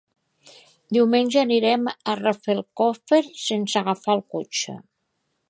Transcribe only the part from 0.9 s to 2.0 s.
Diumenge anirem